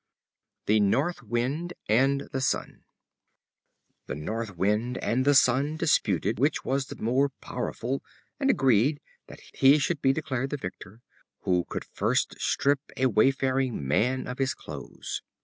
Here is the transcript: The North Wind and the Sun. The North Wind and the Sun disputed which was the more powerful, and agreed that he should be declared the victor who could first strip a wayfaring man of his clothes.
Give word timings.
The 0.65 0.79
North 0.79 1.21
Wind 1.21 1.73
and 1.87 2.21
the 2.31 2.41
Sun. 2.41 2.85
The 4.07 4.15
North 4.15 4.57
Wind 4.57 4.97
and 4.97 5.25
the 5.25 5.35
Sun 5.35 5.77
disputed 5.77 6.39
which 6.39 6.65
was 6.65 6.87
the 6.87 6.95
more 6.95 7.29
powerful, 7.39 8.01
and 8.39 8.49
agreed 8.49 8.99
that 9.27 9.41
he 9.53 9.77
should 9.77 10.01
be 10.01 10.11
declared 10.11 10.49
the 10.49 10.57
victor 10.57 11.01
who 11.41 11.65
could 11.65 11.85
first 11.85 12.35
strip 12.41 12.79
a 12.97 13.05
wayfaring 13.05 13.87
man 13.87 14.25
of 14.25 14.39
his 14.39 14.55
clothes. 14.55 15.21